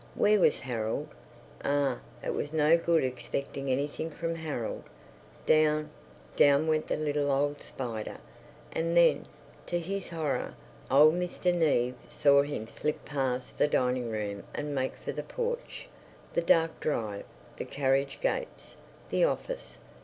[0.15, 1.09] Where was Harold?
[1.63, 4.81] Ah, it was no good expecting anything from Harold.
[5.45, 5.91] Down,
[6.35, 8.17] down went the little old spider,
[8.71, 9.27] and then,
[9.67, 10.55] to his horror,
[10.89, 11.53] old Mr.
[11.53, 15.87] Neave saw him slip past the dining room and make for the porch,
[16.33, 17.25] the dark drive,
[17.57, 18.75] the carriage gates,
[19.11, 19.77] the office.